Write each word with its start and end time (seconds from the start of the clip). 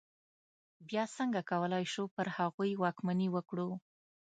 بیا 0.87 1.03
څنګه 1.17 1.41
کولای 1.51 1.85
شو 1.93 2.03
پر 2.15 2.27
هغوی 2.37 2.71
واکمني 2.81 3.27
وکړو. 3.31 3.69